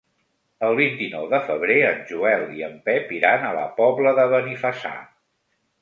[0.67, 4.99] El vint-i-nou de febrer en Joel i en Pep iran a la Pobla de Benifassà.